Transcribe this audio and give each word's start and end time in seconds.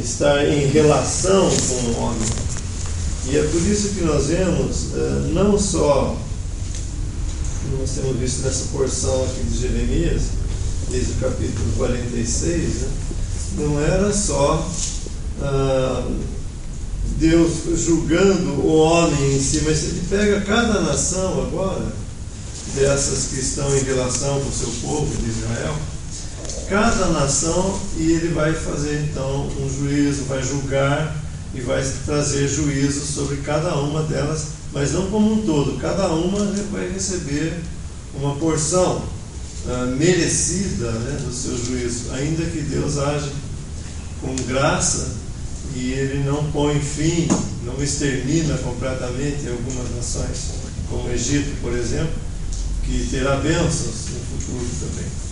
estar 0.00 0.46
em 0.46 0.66
relação 0.66 1.48
com 1.50 1.74
o 1.74 2.00
homem. 2.02 2.28
E 3.26 3.36
é 3.36 3.42
por 3.44 3.60
isso 3.62 3.90
que 3.90 4.00
nós 4.02 4.26
vemos, 4.26 4.86
uh, 4.94 5.32
não 5.32 5.58
só, 5.58 6.16
nós 7.78 7.90
temos 7.90 8.16
visto 8.16 8.42
nessa 8.42 8.64
porção 8.72 9.24
aqui 9.24 9.42
de 9.44 9.60
Jeremias, 9.60 10.22
desde 10.90 11.12
o 11.12 11.14
capítulo 11.16 11.72
46, 11.76 12.62
né? 12.62 12.88
não 13.58 13.80
era 13.80 14.12
só 14.12 14.68
uh, 15.40 16.12
Deus 17.18 17.50
julgando 17.76 18.60
o 18.60 18.74
homem 18.76 19.36
em 19.36 19.40
si, 19.40 19.62
mas 19.64 19.82
ele 19.84 20.02
pega 20.08 20.40
cada 20.40 20.80
nação 20.80 21.42
agora, 21.42 21.92
dessas 22.74 23.26
que 23.26 23.40
estão 23.40 23.76
em 23.76 23.82
relação 23.82 24.40
com 24.40 24.48
o 24.48 24.52
seu 24.52 24.68
povo 24.80 25.14
de 25.22 25.28
Israel, 25.28 25.76
cada 26.70 27.06
nação 27.06 27.80
e 27.96 28.12
ele 28.12 28.28
vai 28.28 28.54
fazer 28.54 29.08
então 29.10 29.48
um 29.60 29.68
juízo, 29.68 30.22
vai 30.26 30.40
julgar 30.40 31.16
e 31.52 31.60
vai 31.60 31.82
trazer 32.06 32.46
juízo 32.46 33.04
sobre 33.04 33.38
cada 33.38 33.74
uma 33.74 34.04
delas, 34.04 34.50
mas 34.72 34.92
não 34.92 35.10
como 35.10 35.32
um 35.32 35.42
todo, 35.44 35.80
cada 35.80 36.06
uma 36.06 36.46
vai 36.70 36.88
receber 36.92 37.58
uma 38.14 38.36
porção 38.36 38.98
uh, 39.66 39.96
merecida 39.98 40.92
né, 40.92 41.20
do 41.26 41.34
seu 41.34 41.58
juízo, 41.58 42.12
ainda 42.12 42.44
que 42.44 42.60
Deus 42.60 42.98
age 42.98 43.32
com 44.20 44.36
graça 44.46 45.08
e 45.74 45.90
ele 45.90 46.22
não 46.22 46.52
põe 46.52 46.78
fim, 46.78 47.26
não 47.64 47.82
extermina 47.82 48.56
completamente 48.58 49.48
algumas 49.48 49.90
nações, 49.96 50.50
como 50.88 51.08
o 51.08 51.12
Egito, 51.12 51.60
por 51.60 51.72
exemplo, 51.72 52.14
que 52.84 53.08
terá 53.10 53.36
bênçãos 53.36 54.06
no 54.12 54.38
futuro 54.38 54.66
também. 54.80 55.29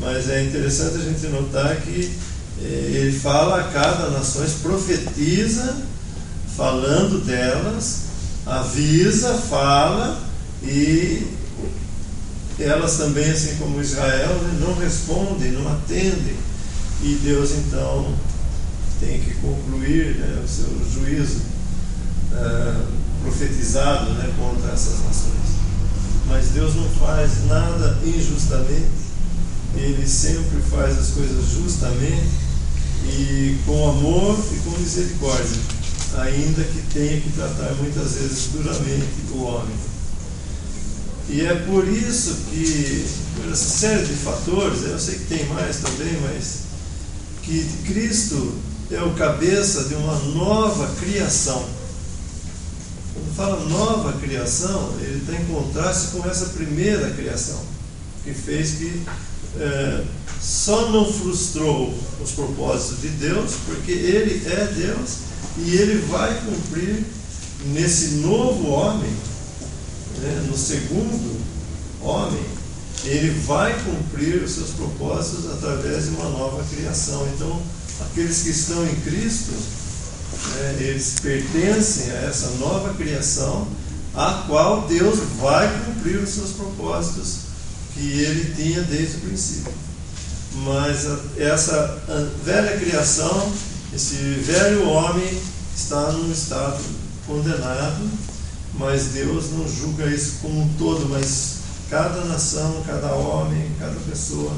Mas 0.00 0.28
é 0.28 0.44
interessante 0.44 0.96
a 0.96 1.00
gente 1.00 1.26
notar 1.28 1.76
que 1.76 2.12
eh, 2.62 2.90
ele 2.94 3.18
fala 3.18 3.60
a 3.60 3.64
cada 3.64 4.10
nação, 4.10 4.44
profetiza, 4.62 5.76
falando 6.56 7.24
delas, 7.24 8.02
avisa, 8.46 9.34
fala 9.34 10.20
e 10.62 11.26
elas 12.58 12.96
também, 12.96 13.30
assim 13.30 13.56
como 13.56 13.80
Israel, 13.80 14.34
né, 14.42 14.58
não 14.60 14.74
respondem, 14.74 15.52
não 15.52 15.70
atendem. 15.70 16.36
E 17.02 17.18
Deus 17.22 17.50
então 17.52 18.14
tem 19.00 19.20
que 19.20 19.34
concluir 19.34 20.16
né, 20.16 20.42
o 20.42 20.48
seu 20.48 20.66
juízo 20.90 21.42
uh, 22.32 22.86
profetizado 23.22 24.10
né, 24.12 24.32
contra 24.38 24.72
essas 24.72 25.04
nações. 25.04 25.36
Mas 26.28 26.48
Deus 26.48 26.74
não 26.74 26.88
faz 26.90 27.46
nada 27.46 27.98
injustamente 28.02 29.05
ele 29.76 30.06
sempre 30.08 30.60
faz 30.70 30.98
as 30.98 31.08
coisas 31.08 31.44
justamente 31.50 32.46
e 33.04 33.58
com 33.64 33.88
amor 33.90 34.38
e 34.52 34.58
com 34.60 34.78
misericórdia, 34.78 35.60
ainda 36.18 36.64
que 36.64 36.82
tenha 36.92 37.20
que 37.20 37.30
tratar 37.30 37.74
muitas 37.74 38.12
vezes 38.12 38.48
duramente 38.52 39.06
o 39.32 39.42
homem. 39.42 39.76
E 41.28 41.40
é 41.40 41.54
por 41.54 41.86
isso 41.86 42.36
que, 42.50 43.06
por 43.34 43.52
essa 43.52 43.78
série 43.78 44.06
de 44.06 44.14
fatores, 44.14 44.82
eu 44.84 44.98
sei 44.98 45.16
que 45.16 45.24
tem 45.24 45.44
mais 45.46 45.76
também, 45.78 46.16
mas 46.22 46.66
que 47.42 47.64
Cristo 47.84 48.54
é 48.90 49.02
o 49.02 49.14
cabeça 49.14 49.84
de 49.84 49.94
uma 49.94 50.16
nova 50.34 50.88
criação. 51.00 51.64
Quando 53.12 53.34
fala 53.34 53.68
nova 53.68 54.12
criação, 54.20 54.94
ele 55.00 55.18
está 55.18 55.32
em 55.32 55.44
contraste 55.46 56.08
com 56.12 56.28
essa 56.28 56.46
primeira 56.46 57.10
criação, 57.10 57.60
que 58.26 58.34
fez 58.34 58.72
que 58.72 59.02
é, 59.58 60.04
só 60.40 60.90
não 60.90 61.10
frustrou 61.10 61.96
os 62.22 62.32
propósitos 62.32 63.00
de 63.00 63.08
Deus, 63.08 63.52
porque 63.64 63.92
Ele 63.92 64.42
é 64.46 64.66
Deus 64.66 65.18
e 65.58 65.76
Ele 65.76 66.04
vai 66.08 66.42
cumprir 66.44 67.04
nesse 67.72 68.16
novo 68.16 68.68
homem, 68.68 69.10
né, 70.18 70.46
no 70.48 70.56
segundo 70.56 71.40
homem, 72.02 72.42
Ele 73.04 73.30
vai 73.46 73.72
cumprir 73.84 74.42
os 74.42 74.52
seus 74.52 74.70
propósitos 74.70 75.50
através 75.52 76.04
de 76.04 76.10
uma 76.10 76.28
nova 76.30 76.64
criação. 76.74 77.26
Então, 77.34 77.62
aqueles 78.00 78.42
que 78.42 78.50
estão 78.50 78.84
em 78.86 78.94
Cristo, 78.96 79.52
né, 79.52 80.76
eles 80.80 81.14
pertencem 81.22 82.10
a 82.10 82.22
essa 82.22 82.50
nova 82.58 82.92
criação, 82.94 83.68
a 84.14 84.44
qual 84.46 84.86
Deus 84.88 85.18
vai 85.40 85.84
cumprir 85.84 86.16
os 86.18 86.30
seus 86.30 86.50
propósitos 86.50 87.45
que 87.96 88.20
ele 88.20 88.54
tinha 88.54 88.82
desde 88.82 89.16
o 89.16 89.20
princípio. 89.20 89.72
Mas 90.64 91.06
essa 91.38 92.02
velha 92.44 92.78
criação, 92.78 93.52
esse 93.94 94.14
velho 94.14 94.88
homem, 94.88 95.38
está 95.74 96.12
num 96.12 96.30
estado 96.30 96.82
condenado, 97.26 98.08
mas 98.74 99.06
Deus 99.08 99.50
não 99.52 99.68
julga 99.68 100.06
isso 100.06 100.36
como 100.42 100.62
um 100.62 100.68
todo, 100.78 101.08
mas 101.08 101.56
cada 101.90 102.24
nação, 102.24 102.82
cada 102.86 103.12
homem, 103.12 103.70
cada 103.78 103.98
pessoa, 104.08 104.52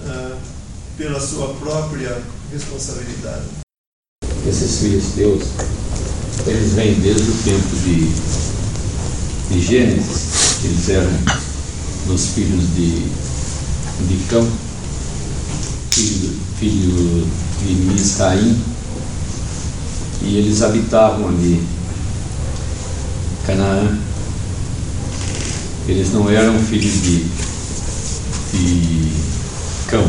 uh, 0.00 0.36
pela 0.96 1.20
sua 1.20 1.54
própria 1.54 2.20
responsabilidade. 2.52 3.44
Esses 4.46 4.78
filhos 4.78 5.04
de 5.04 5.10
Deus, 5.12 5.42
eles 6.46 6.72
vêm 6.72 6.94
desde 7.00 7.30
o 7.30 7.34
tempo 7.44 7.76
de, 7.84 9.54
de 9.54 9.60
Gênesis, 9.60 10.64
eles 10.64 10.88
eram 10.88 11.10
dos 12.06 12.28
filhos 12.28 12.74
de, 12.74 13.02
de 14.06 14.24
Cão, 14.28 14.46
filho, 15.90 16.38
filho 16.58 17.26
de 17.64 17.72
Misraim, 17.74 18.62
e 20.22 20.36
eles 20.36 20.62
habitavam 20.62 21.28
ali 21.28 21.62
Canaã. 23.46 23.98
Eles 25.86 26.12
não 26.12 26.28
eram 26.28 26.58
filhos 26.58 27.02
de, 27.02 27.24
de 28.52 29.12
Cão. 29.86 30.06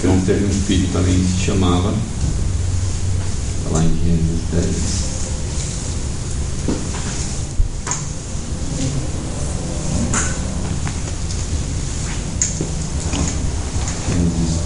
Cão 0.00 0.20
teve 0.24 0.44
um 0.44 0.62
filho 0.66 0.88
também 0.92 1.14
que 1.14 1.32
se 1.32 1.46
chamava, 1.46 1.92
lá 3.72 3.82
em 3.82 3.98
Gênesis 4.04 4.40
10. 4.52 5.17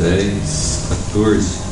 10, 0.02 0.42
14. 1.12 1.71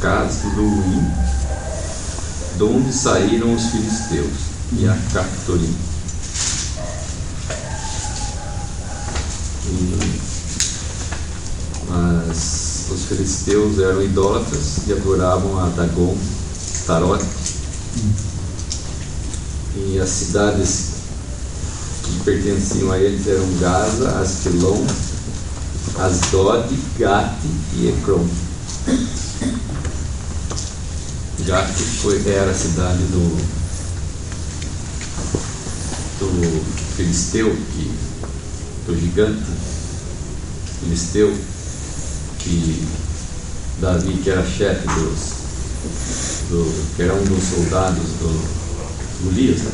Casluim, 0.00 1.04
de 2.56 2.62
onde 2.64 2.92
saíram 2.92 3.54
os 3.54 3.66
filisteus, 3.66 4.50
e 4.72 4.88
a 4.88 4.96
Captorim. 5.12 5.76
Mas 11.88 12.86
os 12.90 13.04
filisteus 13.04 13.78
eram 13.78 14.02
idólatras 14.02 14.86
e 14.86 14.92
adoravam 14.92 15.58
a 15.58 15.68
Dagon, 15.68 16.16
Tarote. 16.86 17.26
E 19.76 19.98
as 20.00 20.08
cidades 20.08 20.90
que 22.04 22.24
pertenciam 22.24 22.90
a 22.90 22.98
eles 22.98 23.26
eram 23.26 23.46
Gaza, 23.58 24.18
Askelon, 24.20 24.86
Asdod, 26.00 26.66
Gate 26.98 27.46
e 27.74 27.88
Ecrom. 27.88 28.26
Gato 31.44 31.82
foi, 32.00 32.22
era 32.26 32.50
a 32.50 32.54
cidade 32.54 33.02
do, 33.04 33.36
do 36.20 36.64
Filisteu, 36.96 37.50
que, 37.50 37.92
do 38.86 38.98
gigante 38.98 39.42
Filisteu, 40.80 41.36
que 42.38 42.88
Davi, 43.80 44.14
que 44.22 44.30
era 44.30 44.42
chefe 44.42 44.86
dos, 44.86 45.20
do, 46.48 46.94
que 46.96 47.02
era 47.02 47.14
um 47.14 47.24
dos 47.24 47.44
soldados 47.44 48.08
do 48.20 49.24
Golias, 49.24 49.60
né? 49.60 49.70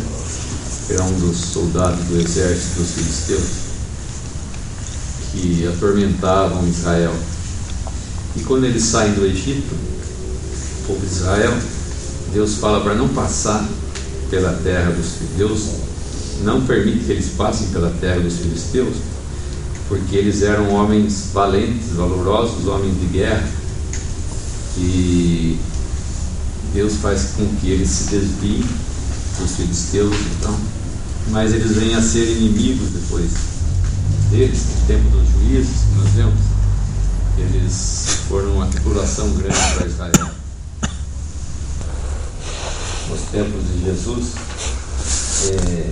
era 0.90 1.04
um 1.04 1.20
dos 1.20 1.36
soldados 1.36 2.04
do 2.06 2.20
exército 2.20 2.80
dos 2.80 2.90
filisteus, 2.90 3.65
que 5.36 5.66
atormentavam 5.66 6.66
Israel. 6.68 7.14
E 8.36 8.40
quando 8.40 8.64
eles 8.64 8.82
saem 8.82 9.12
do 9.14 9.24
Egito, 9.24 9.74
o 9.74 10.86
povo 10.86 11.00
de 11.00 11.06
Israel, 11.06 11.54
Deus 12.32 12.54
fala 12.56 12.80
para 12.80 12.94
não 12.94 13.08
passar 13.08 13.66
pela 14.30 14.52
terra 14.52 14.90
dos 14.90 15.06
Deus 15.36 15.86
não 16.42 16.66
permite 16.66 17.04
que 17.04 17.12
eles 17.12 17.30
passem 17.30 17.68
pela 17.68 17.90
terra 18.00 18.20
dos 18.20 18.38
filisteus, 18.38 18.96
porque 19.88 20.16
eles 20.16 20.42
eram 20.42 20.70
homens 20.70 21.30
valentes, 21.32 21.92
valorosos, 21.94 22.66
homens 22.66 23.00
de 23.00 23.06
guerra, 23.06 23.48
e 24.76 25.58
Deus 26.74 26.94
faz 26.96 27.30
com 27.36 27.46
que 27.56 27.70
eles 27.70 27.88
se 27.88 28.10
desviem 28.10 28.64
dos 29.40 29.56
filisteus, 29.56 30.14
então, 30.38 30.54
mas 31.30 31.54
eles 31.54 31.72
vêm 31.72 31.94
a 31.94 32.02
ser 32.02 32.30
inimigos 32.36 32.90
depois 32.90 33.55
deles, 34.30 34.60
no 34.80 34.86
tempo 34.86 35.08
dos 35.10 35.28
juízes 35.28 35.76
que 35.88 35.98
nós 35.98 36.10
vemos, 36.10 36.40
eles 37.38 38.06
foram 38.28 38.54
uma 38.54 38.66
tribulação 38.66 39.30
grande 39.34 39.58
para 39.74 39.86
Israel. 39.86 40.30
Nos 43.08 43.20
tempos 43.30 43.62
de 43.68 43.84
Jesus, 43.84 44.32
é, 45.50 45.90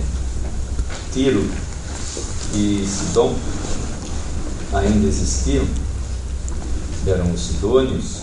Tiro 1.13 1.49
e 2.53 2.85
Sidom 2.87 3.35
ainda 4.73 5.07
existiam, 5.07 5.65
eram 7.07 7.31
os 7.31 7.41
sidônios. 7.41 8.21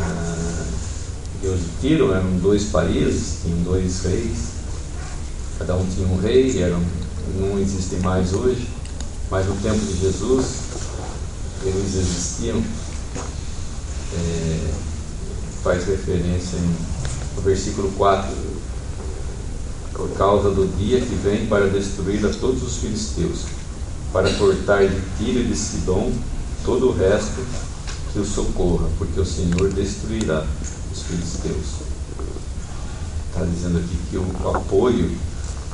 Ah, 0.00 0.64
Deus 1.42 1.60
de 1.60 1.66
Tiro 1.80 2.12
eram 2.12 2.38
dois 2.38 2.64
países, 2.64 3.40
tinham 3.42 3.58
dois 3.62 4.02
reis, 4.02 4.38
cada 5.58 5.76
um 5.76 5.86
tinha 5.86 6.06
um 6.06 6.20
rei, 6.20 6.62
eram, 6.62 6.82
não 7.36 7.58
existem 7.58 7.98
mais 8.00 8.32
hoje, 8.32 8.68
mas 9.30 9.46
no 9.46 9.56
tempo 9.56 9.78
de 9.78 10.00
Jesus 10.00 10.46
eles 11.64 11.94
existiam. 11.94 12.62
É, 14.14 14.88
faz 15.62 15.84
referência 15.86 16.58
no 17.36 17.42
versículo 17.42 17.90
4 17.96 18.30
por 19.92 20.08
causa 20.10 20.50
do 20.50 20.66
dia 20.78 21.00
que 21.00 21.14
vem 21.16 21.46
para 21.46 21.68
destruir 21.68 22.24
a 22.24 22.30
todos 22.30 22.62
os 22.62 22.76
filisteus, 22.76 23.46
para 24.12 24.32
cortar 24.34 24.86
de 24.86 25.00
Tiro 25.18 25.40
e 25.40 25.44
de 25.44 25.56
Sidom 25.56 26.12
todo 26.64 26.88
o 26.88 26.92
resto 26.92 27.44
que 28.12 28.18
o 28.20 28.24
socorra, 28.24 28.88
porque 28.96 29.18
o 29.20 29.26
Senhor 29.26 29.70
destruirá 29.72 30.46
os 30.92 31.02
filisteus. 31.02 31.88
Está 33.28 33.44
dizendo 33.44 33.78
aqui 33.78 33.98
que 34.10 34.16
o 34.16 34.50
apoio, 34.54 35.10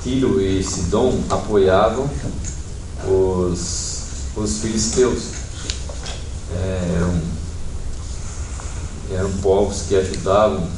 Tiro 0.04 0.38
e 0.38 0.62
Sidom 0.62 1.18
apoiavam 1.30 2.06
os, 3.08 4.02
os 4.36 4.58
filisteus. 4.58 5.22
É, 6.54 6.94
eram, 6.96 7.22
eram 9.18 9.32
povos 9.38 9.84
que 9.88 9.96
ajudavam 9.96 10.68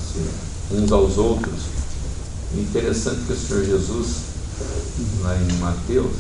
uns 0.71 0.93
aos 0.93 1.19
outros. 1.19 1.63
Interessante 2.55 3.23
que 3.27 3.33
o 3.33 3.37
Senhor 3.37 3.65
Jesus, 3.65 4.09
lá 5.23 5.37
em 5.37 5.53
Mateus, 5.59 6.13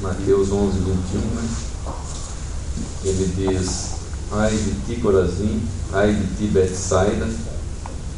Mateus 0.00 0.50
11, 0.50 0.78
21, 0.78 1.20
né? 1.20 1.48
ele 3.04 3.32
diz: 3.36 3.90
Ai 4.32 4.56
de 4.56 4.74
ti, 4.86 5.00
Corazim, 5.02 5.60
ai 5.92 6.14
de 6.14 6.36
ti, 6.36 6.46
Betsaida, 6.46 7.28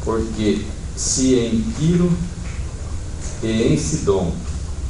porque 0.05 0.65
se 0.95 1.35
em 1.35 1.61
Tiro 1.77 2.09
e 3.43 3.73
em 3.73 3.77
Sidom 3.77 4.31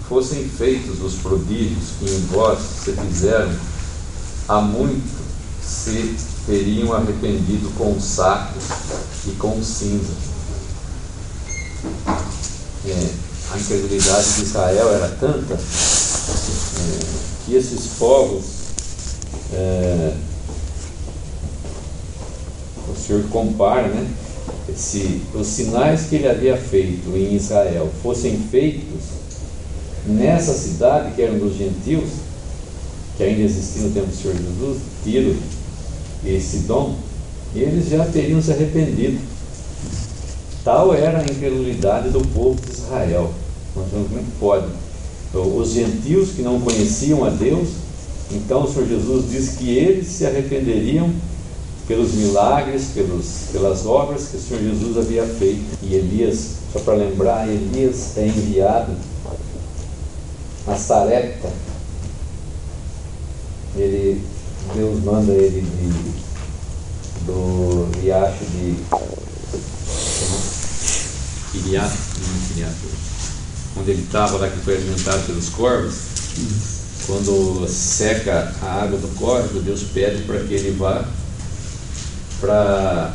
fossem 0.07 0.47
feitos 0.47 1.01
os 1.01 1.15
prodígios 1.15 1.91
que 1.97 2.05
em 2.05 2.19
vós 2.27 2.59
se 2.83 2.91
fizeram, 2.91 3.53
há 4.47 4.59
muito 4.59 5.21
se 5.61 6.15
teriam 6.45 6.93
arrependido 6.93 7.69
com 7.77 7.99
saco 7.99 8.59
e 9.27 9.31
com 9.31 9.63
cinza. 9.63 10.13
É, 12.85 13.09
a 13.53 13.57
incredulidade 13.57 14.33
de 14.33 14.43
Israel 14.43 14.89
era 14.89 15.07
tanta 15.09 15.53
é, 15.53 15.59
que 17.45 17.55
esses 17.55 17.87
povos, 17.97 18.43
é, 19.53 20.15
o 22.89 22.95
Senhor 22.95 23.23
compara, 23.29 23.87
né? 23.87 24.09
Se 24.75 25.21
os 25.33 25.47
sinais 25.47 26.07
que 26.07 26.15
ele 26.15 26.27
havia 26.27 26.57
feito 26.57 27.09
em 27.15 27.35
Israel 27.35 27.89
fossem 28.01 28.37
feitos 28.49 29.21
nessa 30.05 30.53
cidade, 30.53 31.13
que 31.13 31.21
eram 31.21 31.37
dos 31.37 31.55
gentios, 31.55 32.09
que 33.17 33.23
ainda 33.23 33.41
existia 33.41 33.83
no 33.83 33.91
tempo 33.91 34.07
do 34.07 34.15
Senhor 34.15 34.35
Jesus, 34.35 34.77
Tiro 35.03 35.35
e 36.23 36.39
Sidom, 36.39 36.95
eles 37.53 37.89
já 37.89 38.05
teriam 38.05 38.41
se 38.41 38.51
arrependido. 38.51 39.19
Tal 40.63 40.93
era 40.93 41.19
a 41.19 41.23
incredulidade 41.23 42.09
do 42.09 42.21
povo 42.29 42.59
de 42.61 42.71
Israel. 42.71 43.31
Nós 43.75 43.87
vemos 43.91 44.07
como 44.09 44.19
é 44.19 44.23
pode. 44.39 44.67
Os 45.33 45.71
gentios 45.71 46.31
que 46.31 46.41
não 46.41 46.59
conheciam 46.59 47.23
a 47.23 47.29
Deus, 47.29 47.69
então 48.31 48.63
o 48.63 48.71
Senhor 48.71 48.87
Jesus 48.87 49.29
diz 49.29 49.49
que 49.57 49.69
eles 49.69 50.07
se 50.07 50.25
arrependeriam 50.25 51.09
pelos 51.91 52.13
milagres, 52.13 52.91
pelos, 52.93 53.25
pelas 53.51 53.85
obras 53.85 54.29
que 54.29 54.37
o 54.37 54.39
Senhor 54.39 54.63
Jesus 54.63 54.97
havia 54.97 55.25
feito. 55.25 55.77
E 55.81 55.95
Elias, 55.95 56.51
só 56.71 56.79
para 56.79 56.93
lembrar, 56.93 57.49
Elias 57.49 58.15
é 58.15 58.27
enviado 58.27 58.93
a 60.65 60.75
Sarepta. 60.77 61.49
Ele, 63.75 64.23
Deus 64.73 65.03
manda 65.03 65.33
ele 65.33 65.59
de, 65.59 67.25
do 67.25 67.89
riacho 67.99 68.45
de 68.45 68.77
Iriato, 71.53 71.97
onde 73.77 73.91
ele 73.91 74.03
estava 74.03 74.37
lá 74.37 74.49
que 74.49 74.59
foi 74.59 74.77
alimentado 74.77 75.25
pelos 75.25 75.49
corvos. 75.49 75.95
Quando 77.05 77.67
seca 77.67 78.55
a 78.61 78.83
água 78.83 78.97
do 78.97 79.09
córrego, 79.19 79.59
Deus 79.59 79.83
pede 79.93 80.23
para 80.23 80.39
que 80.39 80.53
ele 80.53 80.71
vá 80.77 81.05
para 82.41 83.13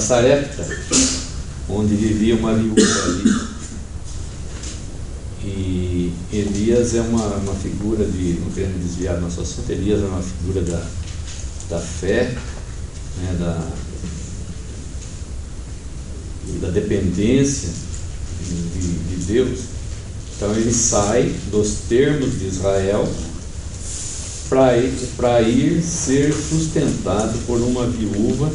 Sarepta, 0.00 0.66
onde 1.68 1.94
vivia 1.94 2.34
uma 2.34 2.52
viúva 2.52 2.82
ali. 3.04 3.54
E 5.44 6.12
Elias 6.32 6.94
é 6.94 7.00
uma, 7.00 7.24
uma 7.36 7.54
figura 7.54 8.04
de, 8.04 8.40
não 8.40 8.50
querendo 8.50 8.82
desviar 8.82 9.16
do 9.16 9.22
nosso 9.22 9.40
assunto, 9.40 9.70
Elias 9.70 10.02
é 10.02 10.06
uma 10.06 10.22
figura 10.22 10.62
da, 10.62 10.84
da 11.70 11.78
fé, 11.78 12.34
né, 13.18 13.36
da, 13.38 13.70
da 16.60 16.70
dependência 16.70 17.68
de, 18.40 18.54
de, 18.54 19.16
de 19.16 19.24
Deus. 19.26 19.60
Então 20.36 20.52
ele 20.56 20.72
sai 20.72 21.32
dos 21.50 21.76
termos 21.88 22.38
de 22.38 22.46
Israel 22.48 23.08
para 25.16 25.42
ir, 25.42 25.82
ser 25.82 26.32
sustentado 26.32 27.36
por 27.44 27.60
uma 27.60 27.86
viúva 27.86 28.48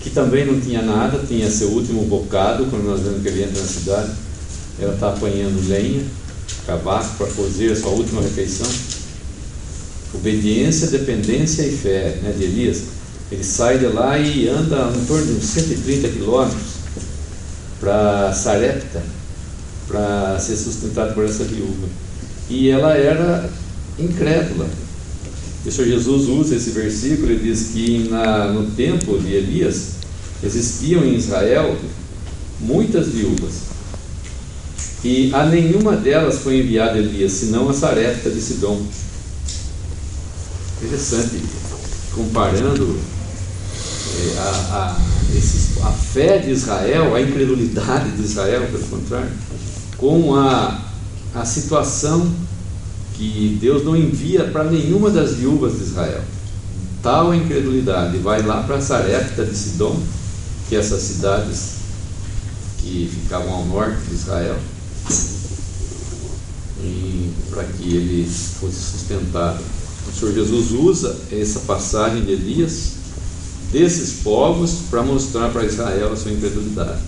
que 0.00 0.10
também 0.10 0.44
não 0.44 0.60
tinha 0.60 0.82
nada, 0.82 1.24
tinha 1.26 1.50
seu 1.50 1.68
último 1.68 2.04
bocado, 2.04 2.66
quando 2.66 2.84
nós 2.84 3.00
vemos 3.00 3.22
que 3.22 3.28
ele 3.28 3.44
entra 3.44 3.60
na 3.60 3.66
cidade, 3.66 4.10
ela 4.78 4.94
está 4.94 5.08
apanhando 5.08 5.66
lenha, 5.68 6.04
cavaco 6.66 7.16
para 7.16 7.28
fazer 7.28 7.72
a 7.72 7.76
sua 7.76 7.90
última 7.90 8.20
refeição. 8.20 8.66
Obediência, 10.12 10.88
dependência 10.88 11.62
e 11.62 11.74
fé 11.74 12.18
né, 12.22 12.34
de 12.36 12.44
Elias. 12.44 12.82
Ele 13.30 13.44
sai 13.44 13.78
de 13.78 13.86
lá 13.86 14.18
e 14.18 14.48
anda 14.48 14.92
em 14.94 15.04
torno 15.06 15.24
de 15.24 15.32
uns 15.32 15.44
130 15.44 16.08
quilômetros 16.08 16.62
para 17.80 18.32
Sarepta, 18.34 19.02
para 19.88 20.38
ser 20.38 20.56
sustentado 20.56 21.14
por 21.14 21.24
essa 21.24 21.44
viúva. 21.44 21.88
E 22.50 22.68
ela 22.68 22.94
era 22.94 23.48
incrédula. 23.98 24.68
O 25.64 25.70
Senhor 25.70 25.88
Jesus 25.88 26.28
usa 26.28 26.56
esse 26.56 26.70
versículo 26.70 27.32
e 27.32 27.38
diz 27.38 27.70
que 27.72 28.08
na, 28.10 28.48
no 28.48 28.70
tempo 28.72 29.18
de 29.18 29.32
Elias 29.32 29.92
existiam 30.42 31.04
em 31.04 31.14
Israel 31.14 31.76
muitas 32.60 33.08
viúvas. 33.08 33.72
E 35.04 35.32
a 35.34 35.46
nenhuma 35.46 35.96
delas 35.96 36.38
foi 36.38 36.60
enviada 36.60 36.98
Elias, 36.98 37.32
senão 37.32 37.68
a 37.68 37.74
Sarepta 37.74 38.30
de 38.30 38.40
Sidom. 38.40 38.80
Interessante, 40.80 41.42
comparando 42.14 42.98
é, 44.16 44.38
a, 44.38 44.42
a, 44.42 45.36
esses, 45.36 45.80
a 45.82 45.90
fé 45.90 46.38
de 46.38 46.50
Israel, 46.50 47.14
a 47.14 47.20
incredulidade 47.20 48.10
de 48.12 48.22
Israel, 48.22 48.68
pelo 48.70 48.84
contrário, 48.84 49.30
com 49.96 50.34
a, 50.34 50.90
a 51.34 51.44
situação 51.44 52.32
que 53.22 53.56
Deus 53.60 53.84
não 53.84 53.96
envia 53.96 54.44
para 54.44 54.64
nenhuma 54.64 55.08
das 55.08 55.34
viúvas 55.34 55.78
de 55.78 55.84
Israel. 55.84 56.22
Tal 57.00 57.32
incredulidade 57.32 58.18
vai 58.18 58.42
lá 58.42 58.64
para 58.64 58.80
Sarepta 58.80 59.44
de 59.44 59.56
Sidom, 59.56 59.96
que 60.68 60.74
é 60.74 60.80
essas 60.80 61.02
cidades 61.02 61.74
que 62.78 63.08
ficavam 63.12 63.52
ao 63.52 63.64
norte 63.66 64.00
de 64.08 64.14
Israel, 64.14 64.56
para 67.50 67.64
que 67.64 67.96
ele 67.96 68.28
fosse 68.60 68.98
sustentado. 68.98 69.62
O 70.08 70.18
Senhor 70.18 70.34
Jesus 70.34 70.72
usa 70.72 71.16
essa 71.30 71.60
passagem 71.60 72.24
de 72.24 72.32
Elias 72.32 72.94
desses 73.70 74.22
povos 74.24 74.78
para 74.90 75.02
mostrar 75.02 75.50
para 75.50 75.64
Israel 75.64 76.12
a 76.12 76.16
sua 76.16 76.32
incredulidade. 76.32 77.00